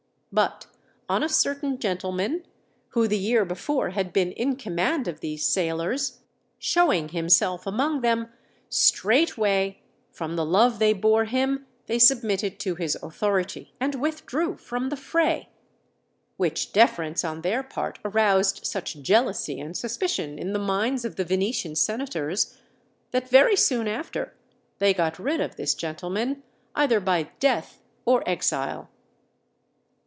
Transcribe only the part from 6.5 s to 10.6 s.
showing himself among them, straightway, from the